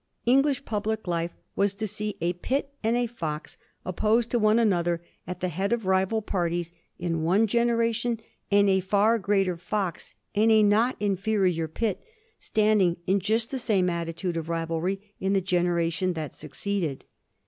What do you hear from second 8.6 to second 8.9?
a